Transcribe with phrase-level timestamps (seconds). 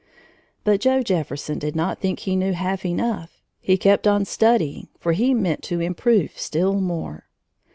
[0.63, 3.39] But Joe Jefferson did not think he knew half enough.
[3.59, 7.27] He kept on studying for he meant to improve still more.